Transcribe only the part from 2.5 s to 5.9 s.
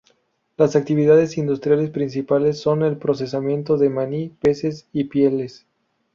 son el procesamiento de maní, peces, y pieles.